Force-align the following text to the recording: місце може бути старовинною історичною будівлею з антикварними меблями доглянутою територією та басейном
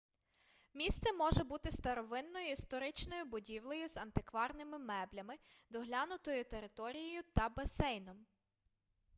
місце 0.73 1.13
може 1.13 1.43
бути 1.43 1.71
старовинною 1.71 2.51
історичною 2.51 3.25
будівлею 3.25 3.87
з 3.87 3.97
антикварними 3.97 4.77
меблями 4.77 5.35
доглянутою 5.69 6.45
територією 6.45 7.23
та 7.35 7.49
басейном 7.49 8.25